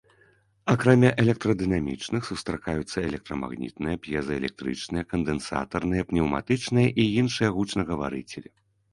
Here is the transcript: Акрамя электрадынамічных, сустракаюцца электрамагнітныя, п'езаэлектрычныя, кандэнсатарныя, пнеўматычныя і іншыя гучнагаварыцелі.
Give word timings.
Акрамя 0.73 1.09
электрадынамічных, 1.23 2.21
сустракаюцца 2.29 3.03
электрамагнітныя, 3.09 3.99
п'езаэлектрычныя, 4.05 5.03
кандэнсатарныя, 5.11 6.07
пнеўматычныя 6.13 6.87
і 7.05 7.05
іншыя 7.25 7.49
гучнагаварыцелі. 7.59 8.51